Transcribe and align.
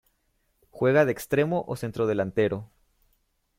Juega 0.71 1.05
de 1.05 1.11
extremo 1.11 1.63
o 1.73 1.75
centrodelantero. 1.75 2.65